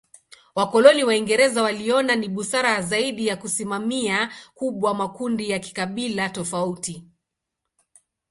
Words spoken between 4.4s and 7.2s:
kubwa makundi ya kikabila tofauti.